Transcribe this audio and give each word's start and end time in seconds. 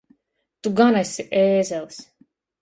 Tu 0.67 0.71
gan 0.79 0.97
esi 1.01 1.27
ēzelis! 1.43 2.01